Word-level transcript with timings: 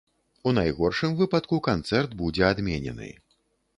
У 0.47 0.53
найгоршым 0.59 1.13
выпадку 1.21 1.61
канцэрт 1.69 2.17
будзе 2.23 2.43
адменены. 2.51 3.09